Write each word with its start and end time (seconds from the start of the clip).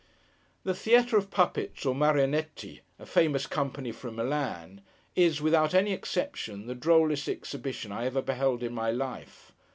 The 0.63 0.73
Theatre 0.73 1.15
of 1.15 1.29
Puppets, 1.29 1.85
or 1.85 1.93
Marionetti—a 1.93 3.05
famous 3.05 3.45
company 3.45 3.91
from 3.91 4.15
Milan—is, 4.15 5.41
without 5.43 5.75
any 5.75 5.93
exception, 5.93 6.65
the 6.65 6.73
drollest 6.73 7.29
exhibition 7.29 7.91
I 7.91 8.07
ever 8.07 8.23
beheld 8.23 8.63
in 8.63 8.73
my 8.73 8.89
life. 8.89 9.51